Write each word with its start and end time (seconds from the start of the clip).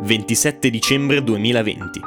27 0.00 0.70
dicembre 0.70 1.22
2020. 1.22 2.00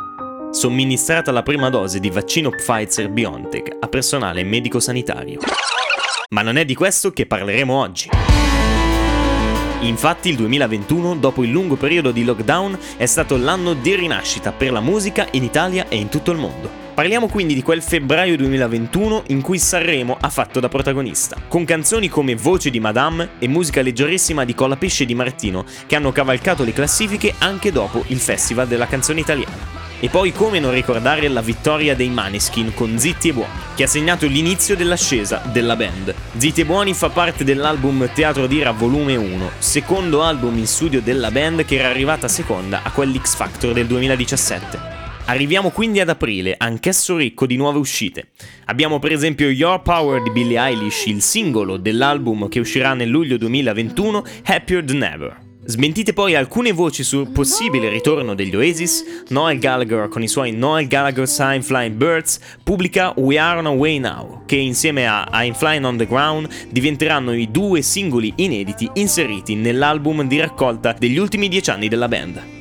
Somministrata 0.50 1.32
la 1.32 1.44
prima 1.44 1.70
dose 1.70 2.00
di 2.00 2.10
vaccino 2.10 2.50
Pfizer-BioNTech 2.50 3.78
a 3.80 3.88
personale 3.90 4.44
medico-sanitario. 4.44 5.40
Ma 6.30 6.42
non 6.42 6.58
è 6.58 6.66
di 6.66 6.74
questo 6.74 7.12
che 7.12 7.28
parleremo 7.28 7.74
oggi. 7.74 8.10
Infatti 9.82 10.30
il 10.30 10.36
2021, 10.38 11.18
dopo 11.18 11.44
il 11.44 11.52
lungo 11.52 11.76
periodo 11.76 12.12
di 12.12 12.24
lockdown, 12.24 12.78
è 12.98 13.06
stato 13.06 13.38
l'anno 13.38 13.74
di 13.74 13.94
rinascita 13.94 14.52
per 14.52 14.72
la 14.72 14.82
musica 14.82 15.28
in 15.32 15.44
Italia 15.44 15.88
e 15.88 15.98
in 15.98 16.10
tutto 16.10 16.32
il 16.32 16.40
mondo. 16.40 16.86
Parliamo 16.96 17.28
quindi 17.28 17.54
di 17.54 17.62
quel 17.62 17.84
febbraio 17.84 18.36
2021 18.38 19.26
in 19.28 19.42
cui 19.42 19.60
Sanremo 19.60 20.18
ha 20.20 20.30
fatto 20.30 20.60
da 20.60 20.68
protagonista, 20.68 21.38
con 21.48 21.64
canzoni 21.64 22.10
come 22.10 22.36
Voce 22.36 22.72
di 22.72 22.80
Madame 22.80 23.30
e 23.38 23.48
musica 23.48 23.84
leggerissima 23.84 24.46
di 24.46 24.56
Colapesce 24.56 25.06
Di 25.06 25.14
Martino, 25.14 25.64
che 25.86 25.96
hanno 25.96 26.12
cavalcato 26.12 26.64
le 26.64 26.74
classifiche 26.74 27.36
anche 27.38 27.72
dopo 27.72 28.04
il 28.08 28.18
Festival 28.18 28.68
della 28.68 28.88
canzone 28.88 29.20
italiana. 29.20 29.87
E 30.00 30.10
poi 30.10 30.32
come 30.32 30.60
non 30.60 30.74
ricordare 30.74 31.28
la 31.28 31.42
vittoria 31.42 31.96
dei 31.96 32.10
Maneskin 32.10 32.74
con 32.76 33.00
Zitti 33.00 33.30
e 33.30 33.34
Buoni, 33.34 33.50
che 33.76 33.84
ha 33.84 33.88
segnato 33.88 34.28
l'inizio 34.28 34.76
dell'ascesa 34.76 35.42
della 35.52 35.76
band. 35.76 36.14
Zitti 36.38 36.62
e 36.62 36.66
Buoni 36.66 36.94
fa 36.94 37.10
parte 37.10 37.44
dell'album 37.44 38.08
Teatro 38.14 38.46
d'Ira 38.46 38.72
Volume 38.72 39.16
1, 39.16 39.52
secondo 39.58 40.22
album 40.22 40.58
in 40.60 40.68
studio 40.68 41.02
della 41.02 41.32
band 41.32 41.66
che 41.66 41.78
era 41.78 41.90
arrivata 41.90 42.28
seconda 42.28 42.82
a 42.84 42.92
quell'X 42.92 43.36
Factor 43.36 43.74
del 43.74 43.88
2017. 43.88 44.98
Arriviamo 45.26 45.72
quindi 45.72 46.00
ad 46.00 46.10
aprile, 46.10 46.56
anch'esso 46.58 47.18
ricco 47.18 47.46
di 47.46 47.58
nuove 47.58 47.80
uscite. 47.80 48.30
Abbiamo 48.66 49.00
per 49.00 49.12
esempio 49.12 49.50
Your 49.50 49.82
Power 49.82 50.22
di 50.22 50.30
Billie 50.30 50.60
Eilish, 50.60 51.08
il 51.08 51.22
singolo 51.22 51.76
dell'album 51.78 52.48
che 52.48 52.60
uscirà 52.60 52.94
nel 52.94 53.10
luglio 53.10 53.36
2021, 53.38 54.24
Happier 54.46 54.86
Than 54.86 55.04
Ever. 55.04 55.47
Smentite 55.70 56.14
poi 56.14 56.34
alcune 56.34 56.72
voci 56.72 57.04
sul 57.04 57.30
possibile 57.30 57.90
ritorno 57.90 58.36
degli 58.36 58.56
Oasis, 58.56 59.04
Noel 59.28 59.60
Gallagher 59.60 60.08
con 60.08 60.24
i 60.24 60.28
suoi 60.30 60.54
Noel 60.54 60.88
Gallagher 60.88 61.28
Sign 61.28 61.60
Flying 61.60 61.94
Birds 61.94 62.40
pubblica 62.64 63.12
We 63.18 63.38
Are 63.38 63.60
On 63.60 63.66
A 63.66 63.72
Way 63.72 64.00
Now, 64.00 64.44
che 64.46 64.56
insieme 64.56 65.06
a 65.06 65.28
I'm 65.34 65.54
Flying 65.54 65.84
On 65.84 65.98
The 65.98 66.08
Ground 66.08 66.48
diventeranno 66.70 67.34
i 67.34 67.52
due 67.52 67.82
singoli 67.82 68.32
inediti 68.38 68.90
inseriti 68.94 69.56
nell'album 69.56 70.26
di 70.26 70.40
raccolta 70.40 70.96
degli 70.98 71.18
ultimi 71.18 71.50
dieci 71.50 71.70
anni 71.70 71.90
della 71.90 72.08
band. 72.08 72.57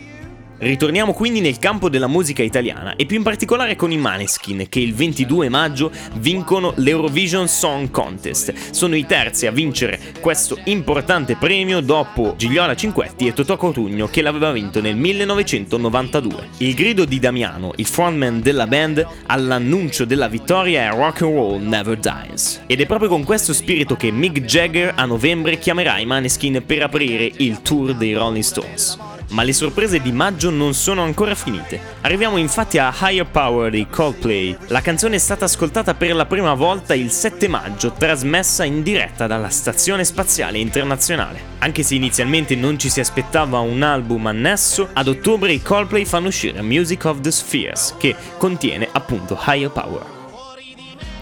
Ritorniamo 0.58 1.12
quindi 1.12 1.40
nel 1.40 1.58
campo 1.58 1.90
della 1.90 2.06
musica 2.06 2.42
italiana 2.42 2.96
e 2.96 3.04
più 3.04 3.18
in 3.18 3.22
particolare 3.22 3.76
con 3.76 3.92
i 3.92 3.98
Maneskin 3.98 4.66
che 4.70 4.80
il 4.80 4.94
22 4.94 5.50
maggio 5.50 5.90
vincono 6.14 6.72
l'Eurovision 6.76 7.46
Song 7.46 7.90
Contest. 7.90 8.54
Sono 8.70 8.96
i 8.96 9.04
terzi 9.04 9.46
a 9.46 9.50
vincere 9.50 10.00
questo 10.18 10.58
importante 10.64 11.36
premio 11.36 11.80
dopo 11.80 12.34
Gigliola 12.38 12.74
Cinquetti 12.74 13.26
e 13.26 13.34
Totò 13.34 13.58
Cotugno 13.58 14.06
che 14.06 14.22
l'aveva 14.22 14.50
vinto 14.50 14.80
nel 14.80 14.96
1992. 14.96 16.48
Il 16.58 16.74
grido 16.74 17.04
di 17.04 17.18
Damiano, 17.18 17.72
il 17.76 17.86
frontman 17.86 18.40
della 18.40 18.66
band, 18.66 19.06
all'annuncio 19.26 20.06
della 20.06 20.28
vittoria 20.28 20.90
è 20.90 20.96
Rock 20.96 21.20
and 21.20 21.34
Roll 21.34 21.62
Never 21.62 21.98
Dies. 21.98 22.62
Ed 22.66 22.80
è 22.80 22.86
proprio 22.86 23.10
con 23.10 23.24
questo 23.24 23.52
spirito 23.52 23.94
che 23.94 24.10
Mick 24.10 24.40
Jagger 24.40 24.94
a 24.96 25.04
novembre 25.04 25.58
chiamerà 25.58 25.98
i 25.98 26.06
Maneskin 26.06 26.62
per 26.64 26.82
aprire 26.82 27.30
il 27.36 27.60
tour 27.60 27.94
dei 27.94 28.14
Rolling 28.14 28.42
Stones. 28.42 29.05
Ma 29.30 29.42
le 29.42 29.52
sorprese 29.52 30.00
di 30.00 30.12
maggio 30.12 30.50
non 30.50 30.72
sono 30.74 31.02
ancora 31.02 31.34
finite. 31.34 31.80
Arriviamo 32.02 32.36
infatti 32.36 32.78
a 32.78 32.94
Higher 32.98 33.26
Power 33.26 33.70
di 33.70 33.86
Coldplay. 33.88 34.56
La 34.68 34.80
canzone 34.80 35.16
è 35.16 35.18
stata 35.18 35.44
ascoltata 35.44 35.94
per 35.94 36.14
la 36.14 36.26
prima 36.26 36.54
volta 36.54 36.94
il 36.94 37.10
7 37.10 37.48
maggio, 37.48 37.92
trasmessa 37.92 38.64
in 38.64 38.82
diretta 38.82 39.26
dalla 39.26 39.48
Stazione 39.48 40.04
Spaziale 40.04 40.58
Internazionale. 40.58 41.54
Anche 41.58 41.82
se 41.82 41.94
inizialmente 41.94 42.54
non 42.54 42.78
ci 42.78 42.88
si 42.88 43.00
aspettava 43.00 43.58
un 43.58 43.82
album 43.82 44.26
annesso, 44.26 44.88
ad 44.92 45.08
ottobre 45.08 45.52
i 45.52 45.62
Coldplay 45.62 46.04
fanno 46.04 46.28
uscire 46.28 46.62
Music 46.62 47.04
of 47.04 47.20
the 47.20 47.30
Spheres, 47.30 47.94
che 47.98 48.14
contiene 48.38 48.88
appunto 48.92 49.38
Higher 49.46 49.70
Power. 49.70 50.15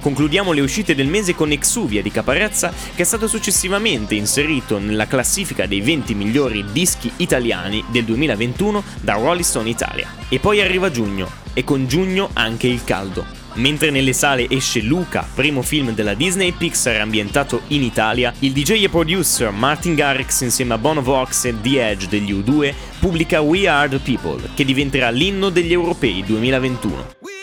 Concludiamo 0.05 0.53
le 0.53 0.61
uscite 0.61 0.95
del 0.95 1.07
mese 1.07 1.35
con 1.35 1.51
Exuvia 1.51 2.03
di 2.03 2.11
Caparezza, 2.11 2.71
che 2.95 3.01
è 3.01 3.07
stato 3.07 3.27
successivamente 3.27 4.15
inserito 4.15 4.79
nella 4.79 5.07
classifica 5.07 5.65
dei 5.65 5.81
20 5.81 6.15
migliori 6.15 6.63
dischi 6.73 7.11
italiani 7.17 7.83
del 7.91 8.05
2021 8.05 8.85
da 9.01 9.15
Rolling 9.15 9.43
Stone 9.43 9.71
Italia. 9.71 10.07
E 10.29 10.39
poi 10.41 10.61
arriva 10.61 10.91
giugno, 10.91 11.31
e 11.55 11.65
con 11.65 11.87
giugno 11.87 12.29
anche 12.35 12.67
il 12.67 12.85
caldo. 12.85 13.25
Mentre 13.55 13.91
nelle 13.91 14.13
sale 14.13 14.47
esce 14.51 14.83
Luca, 14.83 15.27
primo 15.35 15.63
film 15.63 15.95
della 15.95 16.13
Disney 16.13 16.53
Pixar 16.53 17.01
ambientato 17.01 17.63
in 17.69 17.83
Italia, 17.83 18.31
il 18.41 18.53
DJ 18.53 18.85
e 18.85 18.91
producer 18.91 19.53
Martin 19.53 19.95
Garrix 19.95 20.43
insieme 20.43 20.75
a 20.75 20.79
Bono 20.79 21.01
Vox 21.01 21.47
e 21.47 21.59
The 21.59 21.89
Edge 21.89 22.09
degli 22.09 22.31
U2 22.31 22.75
pubblica 23.01 23.41
We 23.41 23.67
Are 23.67 23.89
the 23.89 24.01
People, 24.01 24.51
che 24.55 24.67
diventerà 24.67 25.09
l'inno 25.09 25.49
degli 25.49 25.73
europei 25.73 26.23
2021. 26.27 27.34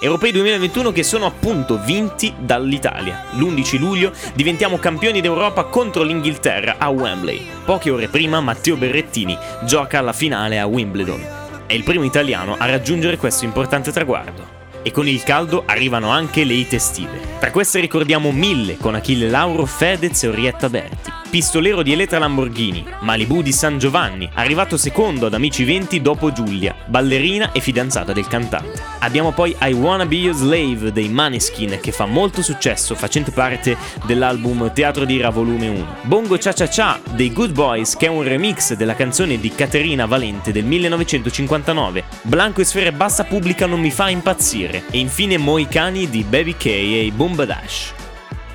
Europei 0.00 0.30
2021 0.30 0.92
che 0.92 1.02
sono 1.02 1.26
appunto 1.26 1.80
vinti 1.82 2.32
dall'Italia. 2.38 3.24
L'11 3.32 3.78
luglio 3.78 4.12
diventiamo 4.32 4.78
campioni 4.78 5.20
d'Europa 5.20 5.64
contro 5.64 6.04
l'Inghilterra 6.04 6.76
a 6.78 6.88
Wembley. 6.88 7.44
Poche 7.64 7.90
ore 7.90 8.06
prima 8.06 8.40
Matteo 8.40 8.76
Berrettini 8.76 9.36
gioca 9.64 9.98
alla 9.98 10.12
finale 10.12 10.60
a 10.60 10.66
Wimbledon. 10.66 11.26
È 11.66 11.72
il 11.72 11.82
primo 11.82 12.04
italiano 12.04 12.54
a 12.56 12.66
raggiungere 12.66 13.16
questo 13.16 13.44
importante 13.44 13.90
traguardo. 13.90 14.56
E 14.82 14.92
con 14.92 15.08
il 15.08 15.24
caldo 15.24 15.64
arrivano 15.66 16.10
anche 16.10 16.44
le 16.44 16.54
ite 16.54 16.76
estive. 16.76 17.18
Tra 17.40 17.50
queste 17.50 17.80
ricordiamo 17.80 18.30
Mille 18.30 18.76
con 18.76 18.94
Achille 18.94 19.28
Lauro, 19.28 19.66
Fedez 19.66 20.22
e 20.22 20.28
Orietta 20.28 20.68
Berti 20.68 21.17
pistolero 21.28 21.82
di 21.82 21.92
Elettra 21.92 22.18
Lamborghini, 22.18 22.84
Malibu 23.00 23.42
di 23.42 23.52
San 23.52 23.78
Giovanni, 23.78 24.28
arrivato 24.34 24.76
secondo 24.76 25.26
ad 25.26 25.34
Amici 25.34 25.64
20 25.64 26.00
dopo 26.00 26.32
Giulia, 26.32 26.74
ballerina 26.86 27.52
e 27.52 27.60
fidanzata 27.60 28.12
del 28.12 28.26
cantante. 28.26 28.82
Abbiamo 29.00 29.32
poi 29.32 29.54
I 29.60 29.72
Wanna 29.72 30.06
Be 30.06 30.16
Your 30.16 30.34
Slave 30.34 30.92
dei 30.92 31.08
Maneskin 31.08 31.78
che 31.80 31.92
fa 31.92 32.06
molto 32.06 32.42
successo 32.42 32.94
facendo 32.94 33.30
parte 33.30 33.76
dell'album 34.04 34.72
Teatro 34.72 35.04
di 35.04 35.20
Ra 35.20 35.30
volume 35.30 35.68
1. 35.68 35.96
Bongo 36.02 36.36
Cha 36.38 36.52
Cha 36.52 36.66
Cha 36.66 37.00
dei 37.10 37.32
Good 37.32 37.52
Boys 37.52 37.96
che 37.96 38.06
è 38.06 38.08
un 38.08 38.22
remix 38.22 38.74
della 38.74 38.94
canzone 38.94 39.38
di 39.38 39.50
Caterina 39.54 40.06
Valente 40.06 40.52
del 40.52 40.64
1959. 40.64 42.04
Blanco 42.22 42.60
e 42.60 42.64
Sfere 42.64 42.92
Bassa 42.92 43.24
pubblicano 43.24 43.76
Mi 43.76 43.90
fa 43.90 44.08
impazzire 44.08 44.84
e 44.90 44.98
infine 44.98 45.36
Moicani 45.38 46.08
di 46.08 46.24
Baby 46.24 46.54
K 46.56 46.66
e 46.66 47.12
Bomba 47.14 47.44
Dash. 47.44 47.97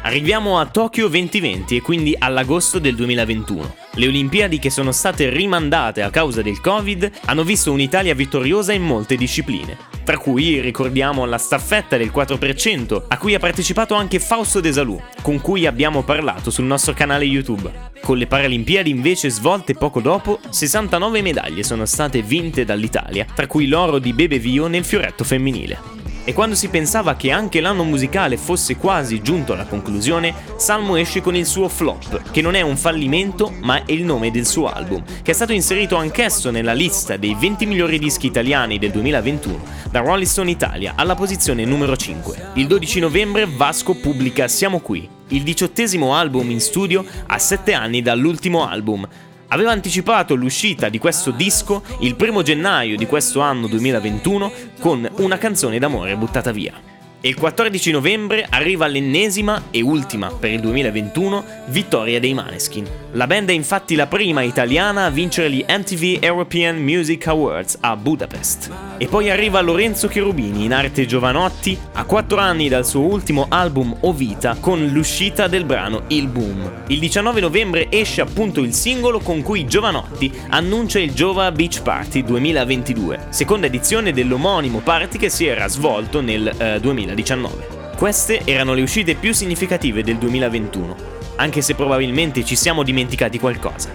Arriviamo 0.05 0.59
a 0.59 0.65
Tokyo 0.65 1.07
2020 1.07 1.77
e 1.77 1.81
quindi 1.81 2.13
all'agosto 2.17 2.77
del 2.77 2.93
2021. 2.93 3.75
Le 3.93 4.07
Olimpiadi 4.07 4.59
che 4.59 4.69
sono 4.69 4.91
state 4.91 5.29
rimandate 5.29 6.01
a 6.01 6.09
causa 6.09 6.41
del 6.41 6.59
Covid 6.59 7.09
hanno 7.25 7.43
visto 7.43 7.71
un'Italia 7.71 8.13
vittoriosa 8.13 8.73
in 8.73 8.83
molte 8.83 9.15
discipline, 9.15 9.77
tra 10.03 10.17
cui 10.17 10.59
ricordiamo 10.59 11.23
la 11.23 11.37
staffetta 11.37 11.95
del 11.95 12.11
4% 12.13 13.03
a 13.07 13.17
cui 13.17 13.33
ha 13.33 13.39
partecipato 13.39 13.95
anche 13.95 14.19
Fausto 14.19 14.59
De 14.59 14.73
Salù, 14.73 15.01
con 15.21 15.39
cui 15.39 15.65
abbiamo 15.65 16.03
parlato 16.03 16.51
sul 16.51 16.65
nostro 16.65 16.93
canale 16.93 17.23
YouTube. 17.23 17.71
Con 18.01 18.17
le 18.17 18.27
Paralimpiadi 18.27 18.89
invece 18.89 19.29
svolte 19.29 19.73
poco 19.73 20.01
dopo, 20.01 20.41
69 20.49 21.21
medaglie 21.21 21.63
sono 21.63 21.85
state 21.85 22.21
vinte 22.21 22.65
dall'Italia, 22.65 23.25
tra 23.33 23.47
cui 23.47 23.67
l'oro 23.67 23.99
di 23.99 24.11
Bebe 24.11 24.37
Vio 24.37 24.67
nel 24.67 24.83
fioretto 24.83 25.23
femminile. 25.23 25.92
E 26.25 26.31
quando 26.31 26.55
si 26.55 26.69
pensava 26.69 27.15
che 27.15 27.31
anche 27.31 27.59
l'anno 27.59 27.83
musicale 27.83 28.37
fosse 28.37 28.77
quasi 28.77 29.21
giunto 29.21 29.51
alla 29.51 29.65
conclusione, 29.65 30.33
Salmo 30.55 30.95
esce 30.95 31.19
con 31.19 31.35
il 31.35 31.45
suo 31.45 31.67
flop, 31.67 32.31
che 32.31 32.41
non 32.41 32.55
è 32.55 32.61
un 32.61 32.77
fallimento 32.77 33.51
ma 33.59 33.83
è 33.83 33.91
il 33.91 34.05
nome 34.05 34.31
del 34.31 34.45
suo 34.45 34.71
album, 34.71 35.03
che 35.21 35.31
è 35.31 35.33
stato 35.33 35.51
inserito 35.51 35.97
anch'esso 35.97 36.49
nella 36.49 36.71
lista 36.71 37.17
dei 37.17 37.35
20 37.37 37.65
migliori 37.65 37.99
dischi 37.99 38.27
italiani 38.27 38.79
del 38.79 38.91
2021 38.91 39.81
da 39.91 39.99
Rolling 39.99 40.25
Stone 40.25 40.49
Italia 40.49 40.93
alla 40.95 41.15
posizione 41.15 41.65
numero 41.65 41.97
5. 41.97 42.51
Il 42.53 42.67
12 42.67 43.01
novembre 43.01 43.45
Vasco 43.45 43.93
pubblica 43.93 44.47
Siamo 44.47 44.79
qui, 44.79 45.07
il 45.27 45.43
diciottesimo 45.43 46.15
album 46.15 46.49
in 46.51 46.61
studio 46.61 47.03
a 47.27 47.37
7 47.37 47.73
anni 47.73 48.01
dall'ultimo 48.01 48.65
album, 48.65 49.05
aveva 49.53 49.71
anticipato 49.71 50.33
l'uscita 50.33 50.89
di 50.89 50.97
questo 50.97 51.29
disco 51.29 51.83
il 51.99 52.15
primo 52.15 52.41
gennaio 52.41 52.97
di 52.97 53.05
questo 53.05 53.39
anno 53.39 53.67
2021 53.67 54.51
con 54.79 55.07
una 55.17 55.37
canzone 55.37 55.77
d'amore 55.77 56.15
buttata 56.17 56.51
via. 56.51 56.73
E 57.21 57.29
il 57.29 57.35
14 57.35 57.91
novembre 57.91 58.45
arriva 58.49 58.87
l'ennesima 58.87 59.65
e 59.69 59.81
ultima 59.81 60.29
per 60.31 60.51
il 60.51 60.59
2021 60.59 61.45
vittoria 61.67 62.19
dei 62.19 62.33
Maneskin. 62.33 63.02
La 63.15 63.27
band 63.27 63.49
è 63.49 63.53
infatti 63.53 63.93
la 63.93 64.07
prima 64.07 64.41
italiana 64.41 65.05
a 65.05 65.11
vincere 65.11 65.51
gli 65.51 65.63
MTV 65.67 66.23
European 66.23 66.77
Music 66.77 67.27
Awards 67.27 67.77
a 67.79 67.95
Budapest. 67.95 68.71
E 68.97 69.05
poi 69.05 69.29
arriva 69.29 69.61
Lorenzo 69.61 70.07
Cherubini 70.07 70.65
in 70.65 70.73
arte 70.73 71.05
Giovanotti 71.05 71.77
a 71.91 72.05
4 72.05 72.39
anni 72.39 72.69
dal 72.69 72.87
suo 72.87 73.01
ultimo 73.01 73.45
album 73.49 73.95
O 73.99 74.13
Vita 74.13 74.57
con 74.59 74.83
l'uscita 74.87 75.45
del 75.45 75.63
brano 75.63 76.05
Il 76.07 76.27
Boom. 76.27 76.85
Il 76.87 76.97
19 76.97 77.39
novembre 77.39 77.85
esce 77.91 78.21
appunto 78.21 78.61
il 78.61 78.73
singolo 78.73 79.19
con 79.19 79.43
cui 79.43 79.67
Giovanotti 79.67 80.33
annuncia 80.49 80.97
il 80.97 81.13
Giova 81.13 81.51
Beach 81.51 81.83
Party 81.83 82.23
2022, 82.23 83.27
seconda 83.29 83.67
edizione 83.67 84.11
dell'omonimo 84.11 84.79
party 84.79 85.19
che 85.19 85.29
si 85.29 85.45
era 85.45 85.67
svolto 85.67 86.19
nel 86.19 86.51
eh, 86.57 86.79
2019. 86.79 87.81
Queste 87.95 88.41
erano 88.43 88.73
le 88.73 88.81
uscite 88.81 89.13
più 89.13 89.33
significative 89.33 90.01
del 90.01 90.17
2021. 90.17 91.12
Anche 91.35 91.61
se 91.61 91.75
probabilmente 91.75 92.43
ci 92.43 92.55
siamo 92.55 92.83
dimenticati 92.83 93.39
qualcosa. 93.39 93.89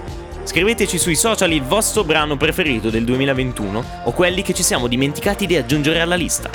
Scriveteci 0.45 0.97
sui 0.97 1.15
social 1.15 1.53
il 1.53 1.63
vostro 1.63 2.05
brano 2.05 2.37
preferito 2.39 2.89
del 2.89 3.05
2021 3.05 3.85
o 4.05 4.13
quelli 4.13 4.43
che 4.43 4.55
ci 4.55 4.63
siamo 4.63 4.87
dimenticati 4.87 5.45
di 5.45 5.57
aggiungere 5.57 6.01
alla 6.01 6.15
lista. 6.15 6.51